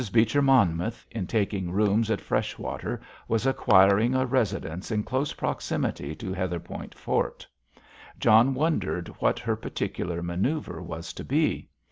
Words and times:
Beecher 0.11 0.41
Monmouth, 0.41 1.05
in 1.11 1.27
taking 1.27 1.71
rooms 1.71 2.09
at 2.09 2.19
Freshwater, 2.21 2.99
was 3.27 3.45
acquiring 3.45 4.15
a 4.15 4.25
residence 4.25 4.89
in 4.89 5.03
close 5.03 5.31
proximity 5.33 6.15
to 6.15 6.33
Heatherpoint 6.33 6.95
Fort. 6.95 7.45
John 8.19 8.55
wondered 8.55 9.09
what 9.19 9.37
her 9.37 9.55
particular 9.55 10.23
manoeuvre 10.23 10.81
was 10.81 11.13
to 11.13 11.23
be. 11.23 11.69